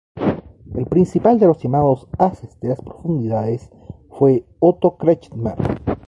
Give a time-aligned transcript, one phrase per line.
[0.73, 3.69] El principal de los llamados Ases de las Profundidades
[4.09, 5.53] fue Otto Kretschmer.